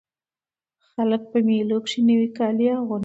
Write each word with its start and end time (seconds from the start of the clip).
خلک 0.91 1.21
په 1.31 1.37
مېلو 1.47 1.77
کښي 1.85 2.01
نوي 2.09 2.29
کالي 2.37 2.67
اغوندي. 2.79 2.99